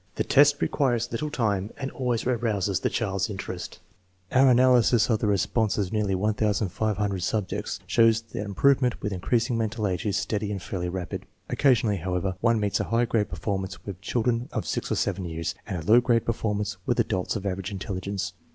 [0.15, 3.79] The test re quires little time and always arouses the child's interest.
[4.31, 9.87] Our analysis of the responses of nearly 1500 subjects shows that improvement with increasing mental
[9.87, 11.27] age is steady and fairly rapid.
[11.51, 15.53] Occasionally, however, one meets a high grade performance with children of 6 or 7 years,
[15.67, 18.33] and a low grade performance with adults of average intelli gence.